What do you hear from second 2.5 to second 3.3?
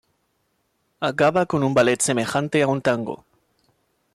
a un tango.